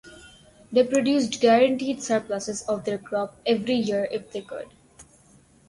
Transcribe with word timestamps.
They 0.71 0.83
produced 0.83 1.39
guaranteed 1.39 2.01
surpluses 2.01 2.63
of 2.63 2.85
their 2.85 2.97
crop 2.97 3.35
every 3.45 3.75
year 3.75 4.07
if 4.11 4.31
they 4.31 4.41
could. 4.41 4.71